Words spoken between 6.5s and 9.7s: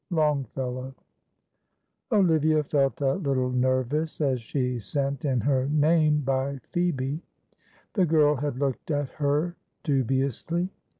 Phoebe; the girl had looked at her